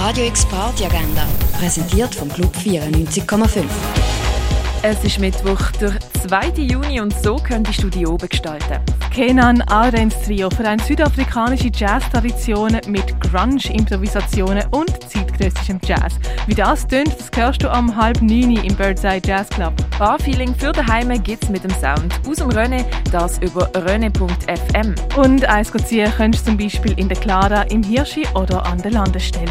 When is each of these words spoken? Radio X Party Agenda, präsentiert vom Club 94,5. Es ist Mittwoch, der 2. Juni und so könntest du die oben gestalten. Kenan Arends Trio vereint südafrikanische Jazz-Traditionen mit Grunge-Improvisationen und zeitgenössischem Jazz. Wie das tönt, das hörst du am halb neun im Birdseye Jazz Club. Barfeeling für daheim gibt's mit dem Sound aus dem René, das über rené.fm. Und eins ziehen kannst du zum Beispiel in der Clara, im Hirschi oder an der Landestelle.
Radio 0.00 0.24
X 0.24 0.46
Party 0.46 0.86
Agenda, 0.86 1.26
präsentiert 1.58 2.14
vom 2.14 2.30
Club 2.30 2.50
94,5. 2.56 3.64
Es 4.82 5.04
ist 5.04 5.18
Mittwoch, 5.18 5.60
der 5.78 5.92
2. 6.26 6.62
Juni 6.62 7.02
und 7.02 7.12
so 7.22 7.36
könntest 7.36 7.82
du 7.82 7.90
die 7.90 8.06
oben 8.06 8.26
gestalten. 8.26 8.80
Kenan 9.12 9.60
Arends 9.60 10.16
Trio 10.22 10.48
vereint 10.48 10.82
südafrikanische 10.86 11.70
Jazz-Traditionen 11.74 12.80
mit 12.86 13.20
Grunge-Improvisationen 13.20 14.64
und 14.70 14.90
zeitgenössischem 15.06 15.78
Jazz. 15.84 16.14
Wie 16.46 16.54
das 16.54 16.86
tönt, 16.86 17.14
das 17.18 17.30
hörst 17.36 17.62
du 17.62 17.70
am 17.70 17.94
halb 17.94 18.22
neun 18.22 18.52
im 18.52 18.74
Birdseye 18.74 19.20
Jazz 19.22 19.50
Club. 19.50 19.74
Barfeeling 19.98 20.54
für 20.54 20.72
daheim 20.72 21.22
gibt's 21.22 21.50
mit 21.50 21.62
dem 21.62 21.72
Sound 21.72 22.18
aus 22.26 22.38
dem 22.38 22.48
René, 22.48 22.86
das 23.12 23.38
über 23.40 23.70
rené.fm. 23.72 24.94
Und 25.18 25.44
eins 25.44 25.70
ziehen 25.86 26.10
kannst 26.16 26.40
du 26.40 26.52
zum 26.52 26.56
Beispiel 26.56 26.98
in 26.98 27.08
der 27.08 27.18
Clara, 27.18 27.62
im 27.64 27.82
Hirschi 27.82 28.26
oder 28.34 28.64
an 28.64 28.80
der 28.80 28.92
Landestelle. 28.92 29.50